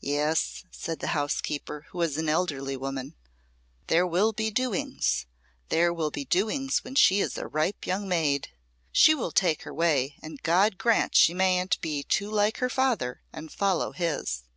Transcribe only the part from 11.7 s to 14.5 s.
be too like her father and follow his."